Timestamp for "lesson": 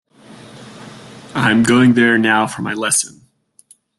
2.73-3.27